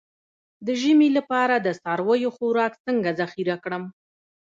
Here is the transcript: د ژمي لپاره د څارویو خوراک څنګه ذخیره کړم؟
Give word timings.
د 0.65 0.67
ژمي 0.81 1.09
لپاره 1.17 1.55
د 1.59 1.67
څارویو 1.81 2.29
خوراک 2.35 2.73
څنګه 2.85 3.09
ذخیره 3.19 3.55
کړم؟ 3.63 3.83